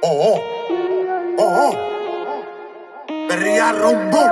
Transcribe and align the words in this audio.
Oh, 0.00 0.08
oh, 0.10 0.40
oh, 1.38 1.70
oh. 1.70 3.26
Perría 3.28 3.72
rumbum. 3.72 4.30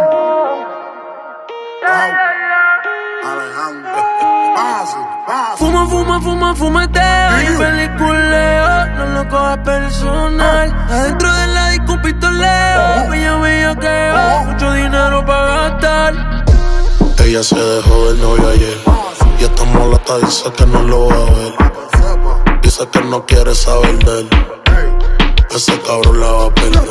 Alejandro. 3.25 4.03
Fácil, 4.55 5.01
fácil. 5.27 5.67
Fuma, 5.67 5.87
fuma, 5.89 6.21
fuma, 6.21 6.55
fumeteo 6.55 7.43
y 7.43 7.57
peliculeo. 7.59 8.87
No 8.97 9.07
lo 9.07 9.29
cojas 9.29 9.59
personal. 9.59 10.73
Adentro 10.89 11.33
de 11.33 11.47
la 11.49 11.71
disco 11.71 12.01
pistoleo. 12.01 13.11
Bella, 13.11 13.37
bella 13.39 13.75
que 13.75 14.47
mucho 14.47 14.73
dinero 14.73 15.27
para 15.27 15.69
gastar. 15.71 16.15
Ella 17.25 17.43
se 17.43 17.59
dejó 17.59 18.07
del 18.07 18.21
novio 18.21 18.49
ayer. 18.51 18.79
Y 19.41 19.45
esta 19.45 19.65
molesta 19.65 20.19
dice 20.19 20.53
que 20.53 20.67
no 20.67 20.83
lo 20.83 21.09
va 21.09 21.15
a 21.17 21.25
ver. 21.25 22.61
Dice 22.63 22.89
que 22.89 23.01
no 23.01 23.27
quiere 23.27 23.53
saber 23.55 23.99
de 24.05 24.21
él. 24.21 24.29
Ese 25.57 25.81
cabrón 25.81 26.21
la 26.21 26.27
va 26.33 26.47
a 26.49 26.55
perder. 26.55 26.83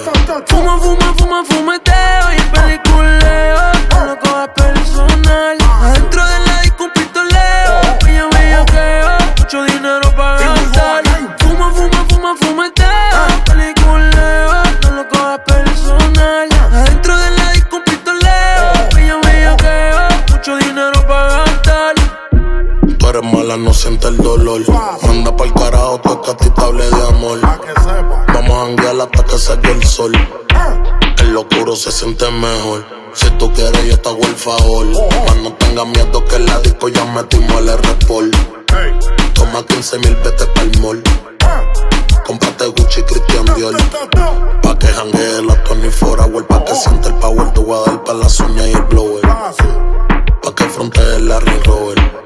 Fuma, 0.48 0.80
fuma, 0.80 1.14
fuma, 1.20 1.46
fumeteo 1.46 2.34
y 2.34 2.42
peliculeo. 2.52 3.62
No 3.92 4.06
lo 4.08 4.20
cojas 4.20 4.50
personal. 4.56 5.58
Adentro 5.84 6.26
de 6.26 6.40
la 6.40 6.45
sol. 30.06 30.28
En 31.20 31.34
lo 31.34 31.76
se 31.76 31.92
siente 31.92 32.30
mejor. 32.32 32.86
Si 33.14 33.30
tú 33.32 33.52
quieres, 33.54 33.86
yo 33.86 34.00
te 34.00 34.10
hago 34.10 34.22
el 34.24 34.36
favor. 34.36 34.86
Mas 35.26 35.36
no 35.38 35.54
tengas 35.54 35.88
miedo 35.88 36.24
que 36.26 36.40
la 36.40 36.60
disco 36.60 36.90
ya 36.90 37.06
metimos 37.06 37.62
el. 37.62 38.32
Hey. 38.70 39.00
Toma 39.34 39.66
15 39.66 40.00
mil, 40.00 40.16
vete 40.24 40.46
pa'l 40.48 40.82
mall. 40.82 41.02
Cómprate 42.26 42.66
Gucci, 42.68 43.04
Christian 43.04 43.46
Dior. 43.56 43.76
Pa' 44.62 44.78
que 44.80 44.88
janguee 44.88 45.42
la 45.44 45.64
Tony 45.64 45.90
Forawell. 45.90 46.46
Pa' 46.46 46.64
que 46.66 46.76
siente 46.76 47.10
el 47.10 47.16
power, 47.16 47.54
tú 47.54 47.66
vas 47.66 47.88
a 47.88 47.92
dar 47.92 48.04
pa' 48.04 48.14
las 48.14 48.40
uñas 48.40 48.68
y 48.68 48.74
el 48.74 48.82
blower. 48.84 49.22
Pa' 49.22 50.56
que 50.56 50.64
frontee 50.66 51.16
el 51.16 51.30
Larry 51.30 51.60
Rover. 51.66 52.26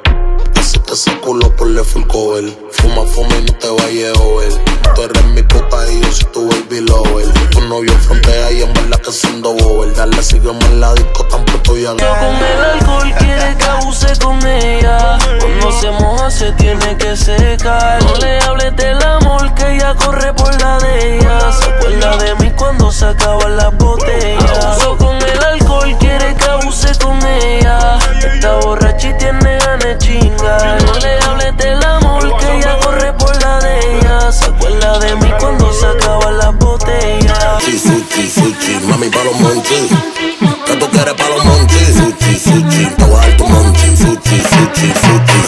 Así 0.55 0.79
te 0.79 0.93
ese 0.93 1.19
culo 1.19 1.55
por 1.55 1.67
le 1.67 1.83
full 1.83 2.05
cover. 2.07 2.68
Fuma, 2.81 3.05
fuma 3.05 3.35
y 3.37 3.41
no 3.43 3.53
te 3.53 3.69
vayas 3.69 4.17
a 4.17 4.23
ver. 4.37 4.69
Tú 4.95 5.03
eres 5.03 5.25
mi 5.25 5.43
puta 5.43 5.77
y 5.91 6.01
yo 6.01 6.11
soy 6.11 6.25
tu 6.31 6.49
baby 6.49 6.81
lover. 6.81 7.27
Tu 7.51 7.61
novio 7.61 7.93
frontea 7.99 8.51
y 8.51 8.61
en 8.63 8.73
verdad 8.73 8.99
que 8.99 9.11
siendo 9.11 9.53
bober. 9.53 9.93
Dale, 9.95 10.21
sígueme 10.23 10.65
en 10.65 10.79
la 10.79 10.93
disco, 10.93 11.25
tan 11.25 11.43
pronto 11.45 11.77
ya 11.77 11.89
Con 11.91 11.99
el 11.99 12.63
alcohol 12.73 13.13
quiere 13.19 13.57
que 13.57 13.65
abuse 13.65 14.07
con 14.19 14.47
ella. 14.47 15.17
Cuando 15.39 15.71
se 15.79 15.91
moja 15.91 16.31
se 16.31 16.51
tiene 16.53 16.97
que 16.97 17.15
secar. 17.15 18.03
No 18.03 18.15
le 18.15 18.39
hables 18.39 18.75
del 18.75 19.03
amor 19.03 19.53
que 19.55 19.75
ella 19.75 19.93
corre 19.95 20.33
por 20.33 20.59
la 20.61 20.79
de 20.79 21.17
ella. 21.17 21.51
Se 21.51 21.69
acuerda 21.69 22.17
de 22.17 22.35
mí 22.35 22.51
cuando 22.55 22.91
se 22.91 23.05
acaban 23.05 23.57
las 23.57 23.75
botellas. 23.77 24.38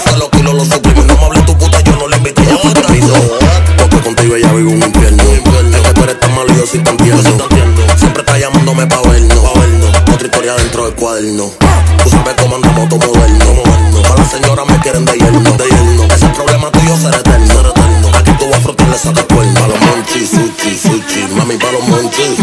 Se 0.03 0.18
los 0.18 0.29
kilos 0.29 0.53
los 0.53 0.68
no 0.69 1.16
me 1.18 1.25
hables 1.25 1.46
tu 1.46 1.57
puta, 1.57 1.81
yo 1.81 1.96
no 1.96 2.07
le 2.07 2.18
invité 2.18 2.41
a 2.52 2.56
otra. 2.56 2.88
Porque 3.78 3.97
contigo 4.02 4.35
ella 4.35 4.52
vive 4.53 4.72
un 4.72 4.84
infierno. 4.84 5.24
Es 5.24 5.81
que 5.81 5.94
tú 5.94 6.03
eres 6.03 6.19
tan 6.19 6.35
malo 6.35 6.53
y 6.53 6.57
yo 6.57 6.68
soy 6.68 6.79
tan 6.79 6.97
tierno. 6.97 7.22
Siempre 7.97 8.22
está 8.22 8.38
llamándome 8.38 8.88
pa' 8.88 9.02
vernos. 9.02 9.40
Otra 10.13 10.25
historia 10.28 10.53
dentro 10.56 10.85
del 10.85 10.96
cuaderno. 10.96 11.52
Tú 12.03 12.09
sabes 12.09 12.35
cómo 12.40 12.56
andamos 12.56 12.90
todo 12.90 13.00
moderno. 13.07 13.63
Pa' 14.07 14.16
las 14.16 14.31
señoras 14.31 14.66
me 14.68 14.79
quieren 14.79 15.06
de 15.06 15.18
yerno. 15.18 15.56
Ese 16.13 16.28
problema 16.29 16.72
tuyo 16.72 16.97
será 16.97 17.18
eterno. 17.18 17.73
Aquí 18.18 18.31
tú 18.40 18.46
vas 18.50 18.59
a 18.59 18.62
frotarle 18.62 18.97
saca 18.97 19.23
cuerno. 19.23 19.59
Pa' 19.59 19.68
los 19.68 19.79
monchis, 19.79 20.29
sushi, 20.29 20.78
sushi. 20.78 21.28
Mami, 21.35 21.58
pa' 21.58 21.72
los 21.72 21.88
monchis. 21.88 22.38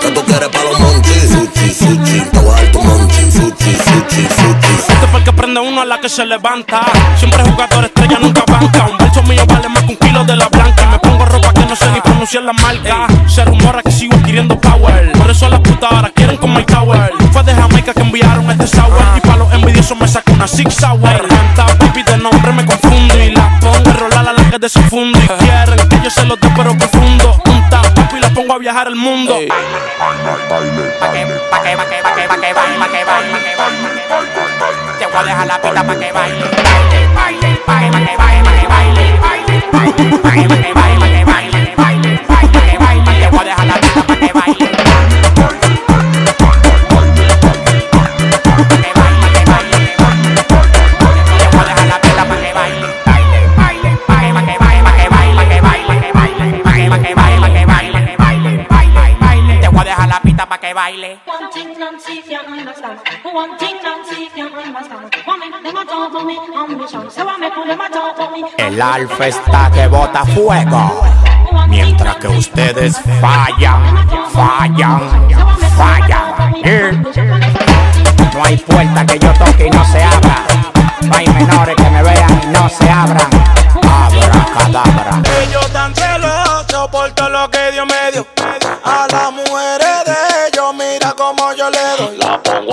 ¿Qué 0.00 0.10
tú 0.10 0.22
quieres 0.24 0.48
pa' 0.48 0.64
los 0.64 0.80
monchis? 0.80 1.22
Sushi, 1.30 1.74
sushi. 1.74 2.20
Te 2.30 2.38
voy 2.38 2.54
a 2.54 2.62
dar 2.62 2.84
monchi. 2.84 3.22
Sushi, 3.32 3.76
Este 4.18 5.06
fue 5.10 5.20
el 5.20 5.24
que 5.24 5.32
prende 5.32 5.60
uno 5.60 5.82
a 5.82 5.84
la 5.84 6.00
que 6.00 6.08
se 6.08 6.26
levanta. 6.26 6.80
Siempre 7.16 7.44
jugador 7.44 7.84
estrella, 7.84 8.18
nunca 8.20 8.42
banca. 8.48 8.86
Un 8.90 8.98
verso 8.98 9.22
mío 9.22 9.42
vale 9.46 9.68
más 9.68 9.84
que 9.84 9.90
un 9.90 9.96
kilo 9.96 10.24
de 10.24 10.36
la 10.36 10.48
blanca. 10.48 10.82
Y 10.82 10.86
me 10.88 10.98
pongo 10.98 11.24
ropa 11.24 11.52
que 11.52 11.64
no 11.66 11.76
sé 11.76 11.90
ni 11.92 12.00
pronunciar 12.00 12.42
la 12.42 12.52
marca. 12.52 13.06
Se 13.28 13.44
rumora 13.44 13.80
que 13.80 13.92
sigo 13.92 14.16
adquiriendo 14.16 14.60
power. 14.60 15.12
Por 15.12 15.30
eso 15.30 15.48
las 15.48 15.60
putas 15.60 15.92
ahora 15.92 16.10
quieren 16.10 16.36
con 16.36 16.52
my 16.52 16.64
tower. 16.64 17.12
Fue 17.32 17.44
de 17.44 17.54
Jamaica 17.54 17.94
que 17.94 18.02
enviaron 18.02 18.50
este 18.50 18.66
sour. 18.66 19.00
Y 19.16 19.20
pa' 19.20 19.36
los 19.36 19.52
envidiosos 19.52 19.96
me 19.96 20.08
saco 20.08 20.32
una 20.32 20.48
six 20.48 20.74
sour. 20.74 21.28
Tanta 21.54 21.78
pipi 21.78 22.02
de 22.02 22.18
nombre 22.18 22.52
me 22.52 22.66
confundo. 22.66 23.22
Y 23.22 23.30
la 23.30 23.60
pongo 23.60 23.90
a 23.90 23.92
rolar 23.92 24.28
a 24.28 24.32
la 24.32 24.50
que 24.50 24.58
de 24.58 24.68
su 24.68 24.80
fundo. 24.82 25.16
Y 25.16 25.28
quieren 25.44 25.88
que 25.88 26.00
yo 26.02 26.10
se 26.10 26.24
lo 26.24 26.34
dé 26.36 26.48
pero 26.56 26.76
profundo. 26.76 27.40
A 28.58 28.60
viajar 28.60 28.88
al 28.88 28.96
mundo. 28.96 29.34
Pa' 29.34 31.12
que, 31.12 31.26
pa' 31.50 31.62
que, 31.62 31.76
pa' 31.76 31.86
que, 31.86 32.02
pa' 32.02 32.14
que, 32.14 32.28
pa' 32.28 32.40
que 32.40 32.52
baile, 32.52 32.78
pa' 32.78 32.88
que 32.88 33.04
baile, 33.04 33.30
pa' 33.30 33.38
que 33.38 33.56
baile. 33.56 34.02
Te 34.98 35.06
voy 35.06 35.16
a 35.16 35.22
dejar 35.22 35.46
la 35.46 35.60
pista 35.60 35.86
pa' 35.86 35.98
que 35.98 36.12
baile. 36.12 36.44
Baile, 36.44 37.08
baile, 37.14 37.60
pa' 37.66 37.78
que, 37.78 37.90
pa' 37.92 38.00
que 38.00 38.16
baile, 38.16 38.42
pa' 38.44 38.58
que 38.58 38.66
baile, 38.66 38.66
baile, 38.68 39.18
baile. 39.20 39.62
Pa' 39.70 39.84
que, 39.84 40.04
pa' 40.18 40.30
que 40.30 40.46
baile, 40.48 40.48
pa' 40.48 40.62
que 40.62 40.72
baile, 40.74 41.17
El 68.56 68.82
alfa 68.82 69.26
está 69.26 69.70
que 69.70 69.86
bota 69.86 70.24
fuego. 70.26 71.02
Mientras 71.68 72.16
que 72.16 72.28
ustedes 72.28 73.00
fallan, 73.20 74.08
fallan, 74.30 75.28
fallan. 75.76 76.54
Eh. 76.64 77.02
No 78.34 78.44
hay 78.44 78.56
puerta 78.58 79.06
que 79.06 79.18
yo 79.18 79.32
toque 79.34 79.66
y 79.66 79.70
no 79.70 79.84
se 79.84 80.02
abra. 80.02 80.44
No 81.02 81.16
hay 81.16 81.26
menores 81.26 81.76
que 81.76 81.90
me 81.90 82.02
vean 82.02 82.40
y 82.42 82.46
no 82.46 82.68
se 82.68 82.88
abran. 82.88 83.30
Abra 83.82 84.46
cadabra. 84.54 85.22
Ellos 85.42 85.72
tan 85.72 85.94
celosos 85.94 86.88
por 86.90 87.10
todo 87.12 87.28
lo 87.30 87.50
que 87.50 87.72
Dios 87.72 87.86
me 87.86 88.12
dio. 88.12 88.26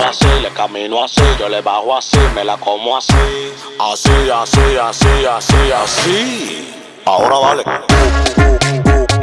Así, 0.04 0.28
le 0.42 0.50
camino 0.50 1.02
así, 1.02 1.22
yo 1.38 1.48
le 1.48 1.62
bajo 1.62 1.96
así, 1.96 2.18
me 2.34 2.44
la 2.44 2.56
como 2.58 2.96
así. 2.96 3.14
Así, 3.80 4.30
así, 4.30 4.76
así, 4.80 5.08
así, 5.26 5.72
así. 5.72 6.74
Ahora 7.04 7.38
dale. 7.40 9.15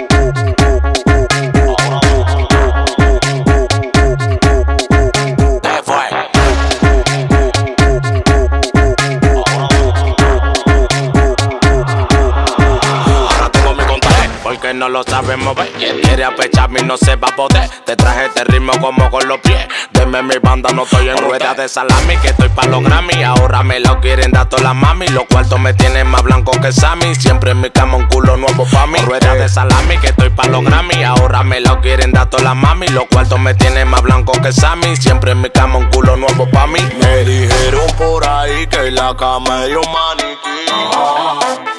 Porque 14.73 14.79
no 14.79 14.89
lo 14.89 15.03
sabemos 15.03 15.55
ver. 15.55 15.69
Quien 15.73 15.99
quiere 15.99 16.23
apecharme 16.23 16.79
y 16.79 16.83
no 16.83 16.97
se 16.97 17.15
va 17.15 17.27
a 17.27 17.35
poder. 17.35 17.69
Te 17.85 17.95
traje 17.95 18.25
este 18.25 18.43
ritmo 18.45 18.71
como 18.81 19.09
con 19.11 19.27
los 19.27 19.39
pies. 19.39 19.67
Deme 19.91 20.23
mi 20.23 20.35
banda, 20.41 20.71
no 20.73 20.83
estoy 20.83 21.09
en 21.09 21.17
rueda 21.17 21.53
de 21.53 21.69
salami. 21.69 22.17
Que 22.17 22.29
estoy 22.29 22.49
pa' 22.49 22.65
los 22.65 22.83
Grammy. 22.83 23.23
Ahora 23.23 23.61
me 23.61 23.79
lo 23.79 23.99
quieren 23.99 24.31
dar 24.31 24.49
todas 24.49 24.63
las 24.63 24.75
mami. 24.75 25.07
Los 25.09 25.25
cuartos 25.25 25.59
me 25.59 25.73
tienen 25.73 26.07
más 26.07 26.23
blanco 26.23 26.51
que 26.59 26.71
Sammy. 26.71 27.13
Siempre 27.15 27.51
en 27.51 27.61
mi 27.61 27.69
cama 27.69 27.97
un 27.97 28.07
culo 28.07 28.35
nuevo 28.37 28.65
pa' 28.71 28.87
mí. 28.87 28.97
Rueda 28.99 29.35
de 29.35 29.47
salami, 29.47 29.97
que 29.97 30.07
estoy 30.07 30.29
pa' 30.29 30.47
los 30.47 30.63
Grammy. 30.63 31.03
Ahora 31.03 31.43
me 31.43 31.59
lo 31.59 31.79
quieren 31.81 32.11
dar 32.11 32.29
todas 32.29 32.43
las 32.43 32.55
mami. 32.55 32.87
Los 32.87 33.05
cuartos 33.05 33.39
me 33.39 33.53
tienen 33.53 33.87
más 33.87 34.01
blanco 34.01 34.31
que 34.41 34.51
Sammy. 34.51 34.95
Siempre 34.95 35.31
en 35.31 35.41
mi 35.41 35.49
cama 35.49 35.77
un 35.77 35.89
culo 35.89 36.15
nuevo 36.17 36.49
pa' 36.49 36.67
mí. 36.67 36.79
Me 36.99 37.23
dijeron 37.23 37.87
por 37.97 38.27
ahí 38.27 38.65
que 38.67 38.91
la 38.91 39.15
cama 39.15 39.65
es 39.65 39.75
un 39.75 39.91
maniquí 39.91 41.72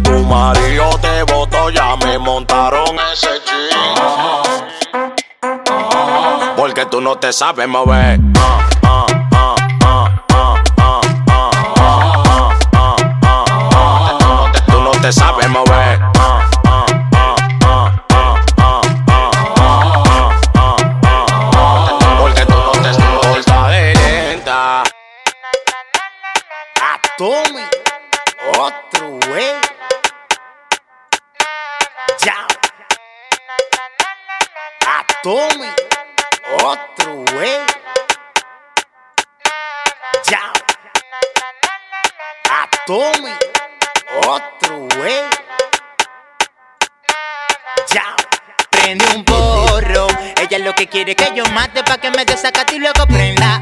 tu 0.00 0.24
marido 0.24 0.90
te 1.00 1.22
votó, 1.22 1.70
ya 1.70 1.96
me 1.96 2.18
montaron 2.18 2.98
ese 3.12 3.40
ching. 3.44 3.76
Porque 6.56 6.84
tú 6.86 7.00
no 7.00 7.16
te 7.16 7.32
sabes 7.32 7.68
mover. 7.68 8.18
Tú 14.66 14.80
no 14.80 14.90
te 14.90 15.12
sabes 15.12 15.48
mover. 15.48 16.00
Porque 22.18 22.46
tú 22.46 22.54
no 22.54 22.72
te 22.82 22.94
sabes 22.94 23.98
Otro. 28.58 29.65
Ya. 32.26 32.44
Tome 35.22 35.70
otro 36.60 37.24
wey. 37.36 37.60
Ya. 40.28 40.52
Tome 42.84 43.32
otro 44.26 44.88
wey. 44.98 45.22
Ya. 47.94 48.16
Prende 48.70 49.04
un 49.14 49.24
porro. 49.24 50.08
Ella 50.40 50.58
lo 50.58 50.74
que 50.74 50.88
quiere 50.88 51.14
que 51.14 51.32
yo 51.32 51.44
mate 51.54 51.84
pa' 51.84 51.98
que 51.98 52.10
me 52.10 52.24
desacate 52.24 52.74
y 52.74 52.78
luego 52.80 53.06
prenda 53.06 53.60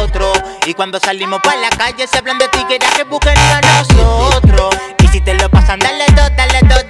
otro. 0.00 0.32
Y 0.64 0.72
cuando 0.72 0.98
salimos 0.98 1.42
pa' 1.42 1.56
la 1.56 1.68
calle 1.68 2.06
se 2.06 2.16
hablan 2.16 2.38
de 2.38 2.48
ti, 2.48 2.64
que 2.66 2.78
que 2.78 3.04
busquen 3.04 3.36
a 3.36 3.60
nosotros. 3.60 4.74
Y 5.02 5.08
si 5.08 5.20
te 5.20 5.34
lo 5.34 5.50
pasan, 5.50 5.80
dale 5.80 6.06
dos, 6.14 6.30
dale 6.34 6.60
dos, 6.62 6.85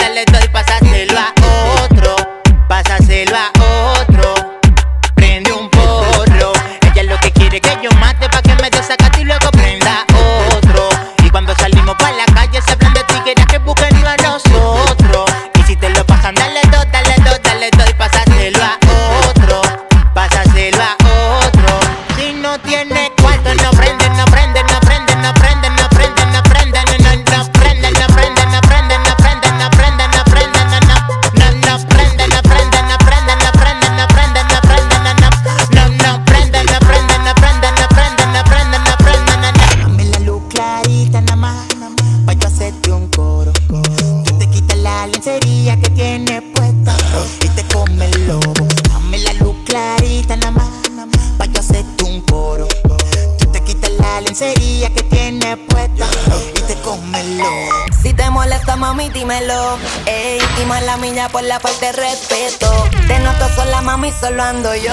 que 54.38 55.03
tienes 55.09 55.56
puesta 55.67 56.06
y 56.55 56.61
te 56.61 56.75
come 56.83 57.21
el 57.21 57.38
lobo. 57.38 57.71
Si 58.03 58.12
te 58.12 58.29
molesta, 58.29 58.77
mami, 58.77 59.09
dímelo. 59.09 59.79
Ey, 60.05 60.38
y 60.61 60.67
mala 60.67 60.99
mía 60.99 61.31
por 61.31 61.43
la 61.43 61.59
falta 61.59 61.87
de 61.87 61.93
respeto. 61.93 62.71
Te 63.09 63.19
noto 63.21 63.49
sola, 63.55 63.81
mami, 63.81 64.12
solo 64.12 64.43
ando 64.43 64.75
yo. 64.75 64.93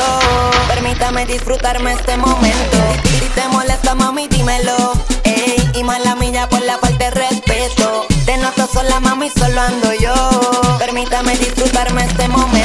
Permítame 0.70 1.26
disfrutarme 1.26 1.92
este 1.92 2.16
momento. 2.16 2.78
Si, 3.04 3.20
si 3.20 3.30
te 3.36 3.46
molesta, 3.50 3.96
mami, 3.96 4.30
dímelo. 4.30 4.94
Ey, 5.26 5.72
y 5.74 5.84
mala 5.84 6.16
mía 6.16 6.48
por 6.48 6.62
la 6.62 6.78
falta 6.78 7.04
de 7.04 7.12
respeto. 7.12 8.06
Te 8.26 8.38
noto 8.38 8.66
sola, 8.72 9.02
mami, 9.02 9.30
solo 9.30 9.60
ando 9.60 9.94
yo. 9.96 10.78
Permítame 10.80 11.36
disfrutarme 11.38 12.06
este 12.06 12.30
momento. 12.30 12.63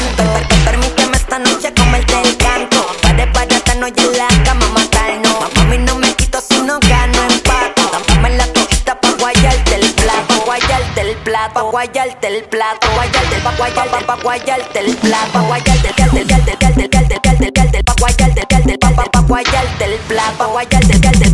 guayarte 12.28 12.36
el 12.36 12.44
plato, 12.44 12.88
guayarte 12.94 13.36
el 13.36 13.42
pa 13.42 13.52
guayarte 13.56 13.98
el 13.98 14.04
pa 14.04 14.16
guayarte 14.22 14.78
el 14.80 14.96
plato, 14.96 15.42
guayarte 15.46 15.88
el 15.88 15.94
calte, 15.94 16.20
el 16.20 16.26
calte, 16.26 16.50
el 16.52 16.58
calte, 16.58 16.82
el 16.82 16.90
calte, 16.90 17.14
el 17.14 17.20
calte, 17.20 17.44
el 17.46 17.52
calte, 17.52 17.78
el 17.78 17.84
pa 17.84 17.94
guayarte 17.98 18.40
el 18.40 18.46
calte, 18.46 18.72
el 18.72 18.78
pa 18.78 19.20
guayarte 19.20 19.84
el 19.84 19.98
plato, 20.00 20.48
guayarte 20.50 20.92
el 20.92 21.00
calte, 21.00 21.24
el 21.24 21.32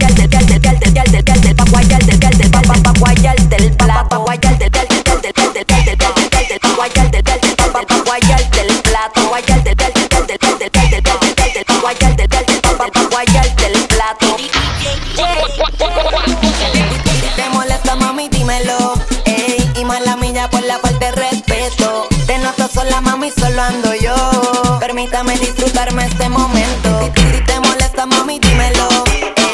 sola, 22.85 23.01
mami, 23.01 23.31
solo 23.31 23.63
ando 23.63 23.95
yo. 23.95 24.79
Permítame 24.79 25.39
disfrutarme 25.39 26.05
este 26.05 26.29
momento. 26.29 27.13
Si, 27.17 27.41
te 27.43 27.61
molesta, 27.61 28.07
mami, 28.07 28.39
dímelo. 28.39 28.89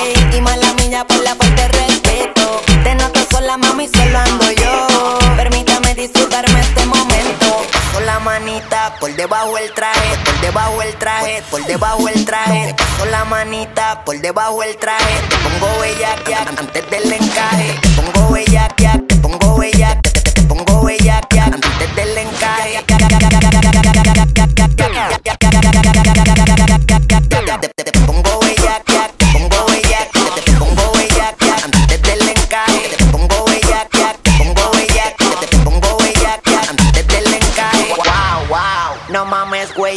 Ey, 0.03 0.37
y 0.37 0.41
mala 0.41 0.73
mía 0.75 1.05
por 1.07 1.23
la 1.23 1.35
falta 1.35 1.63
de 1.63 1.69
respeto. 1.69 2.61
Te 2.83 2.95
noto 2.95 3.21
sola, 3.31 3.57
mami, 3.57 3.89
solo 3.89 4.19
ando 4.19 4.51
yo. 4.53 5.19
Permítame 5.37 5.95
disfrutarme 5.95 6.61
este 6.61 6.85
momento. 6.87 7.47
Paso 7.73 8.01
la 8.01 8.19
manita 8.19 8.95
por 8.99 9.15
debajo 9.15 9.59
el 9.59 9.73
traje, 9.75 10.17
por 10.25 10.41
debajo 10.41 10.83
el 10.83 10.95
traje, 10.97 11.43
por 11.51 11.65
debajo 11.65 12.09
el 12.09 12.25
traje. 12.25 12.75
Paso 12.75 13.05
la 13.07 13.25
manita 13.25 14.05
por 14.05 14.19
debajo 14.21 14.63
el 14.63 14.77
traje. 14.77 15.15
Te 15.29 15.37
pongo 15.37 15.81
bella 15.81 16.17
antes 16.59 16.91
del 16.91 17.13
encaje. 17.13 17.79
Te 17.81 17.89
pongo 17.91 18.33
bella 18.33 18.69
te 19.07 19.17
pongo 19.17 19.40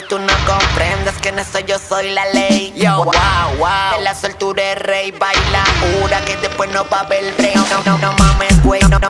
tú 0.10 0.20
no 0.20 0.34
comprendes 0.46 1.16
que 1.22 1.30
en 1.30 1.40
eso 1.40 1.60
yo 1.60 1.78
soy 1.80 2.12
la 2.12 2.26
ley. 2.34 2.74
Yo, 2.76 3.04
wow, 3.04 3.14
wow, 3.58 3.98
de 3.98 4.04
la 4.04 4.16
soltura 4.16 4.72
es 4.72 4.80
rey, 4.80 5.12
baila, 5.12 5.64
jura 5.82 6.24
que 6.26 6.36
después 6.38 6.70
no 6.72 6.86
va 6.90 7.00
a 7.00 7.02
haber 7.02 7.34
break. 7.36 7.56
No, 7.56 7.84
no, 7.86 7.98
no 7.98 8.14
mames, 8.14 8.64
güey, 8.64 8.82
no, 8.82 9.00
no, 9.00 9.10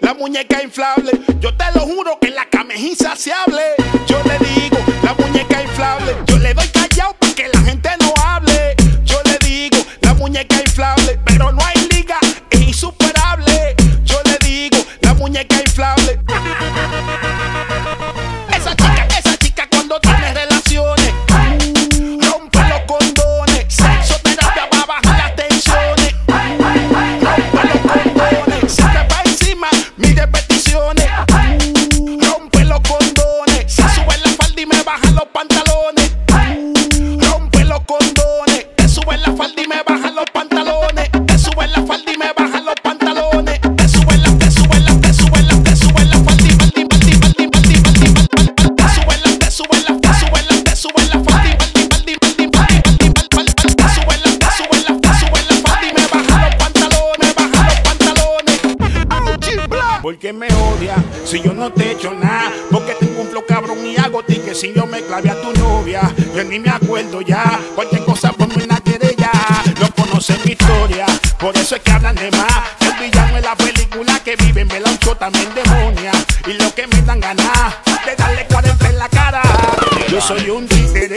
la 0.00 0.14
muñeca 0.14 0.62
inflable. 0.62 1.10
Yo 1.40 1.56
te 1.56 1.64
lo 1.74 1.80
juro 1.80 2.18
que 2.20 2.28
en 2.28 2.36
la 2.36 2.48
camejiza 2.48 3.16
se 3.16 3.32
hable. 3.32 3.62
porque 60.10 60.32
me 60.32 60.48
odia. 60.48 60.96
Si 61.24 61.40
yo 61.40 61.52
no 61.52 61.72
te 61.72 61.92
echo 61.92 62.12
nada, 62.12 62.50
porque 62.68 62.94
tengo 62.98 63.20
un 63.20 63.28
flow 63.28 63.44
cabrón 63.46 63.86
y 63.86 63.96
hago 63.96 64.24
que 64.24 64.56
si 64.56 64.72
yo 64.72 64.84
me 64.84 65.02
clave 65.02 65.30
a 65.30 65.40
tu 65.40 65.52
novia. 65.52 66.00
Yo 66.34 66.42
ni 66.42 66.58
me 66.58 66.68
acuerdo 66.68 67.20
ya, 67.20 67.60
cualquier 67.76 68.04
cosa 68.04 68.32
ponme 68.32 68.64
una 68.64 68.80
querella. 68.80 69.30
No 69.80 69.88
conocen 69.94 70.38
mi 70.44 70.50
historia, 70.50 71.06
por 71.38 71.56
eso 71.56 71.76
es 71.76 71.82
que 71.82 71.92
hablan 71.92 72.16
de 72.16 72.28
más. 72.32 72.60
El 72.80 72.92
villano 73.04 73.36
es 73.36 73.44
la 73.44 73.54
película 73.54 74.18
que 74.24 74.34
viven, 74.34 74.66
me 74.66 74.80
la 74.80 74.90
uncho 74.90 75.14
también 75.14 75.48
demonia. 75.54 76.10
Y 76.44 76.54
lo 76.54 76.74
que 76.74 76.88
me 76.88 77.02
dan 77.02 77.20
ganas 77.20 77.76
de 78.04 78.16
darle 78.16 78.46
40 78.48 78.88
en 78.88 78.98
la 78.98 79.08
cara. 79.08 79.42
Yo 80.08 80.20
soy 80.20 80.50
un 80.50 80.66
títere 80.66 81.09